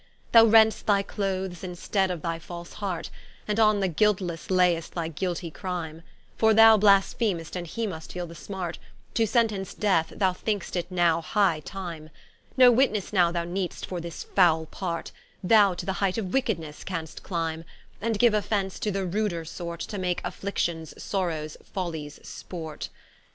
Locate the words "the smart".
8.27-8.79